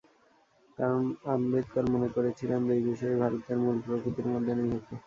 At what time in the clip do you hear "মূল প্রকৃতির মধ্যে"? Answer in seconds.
3.59-4.53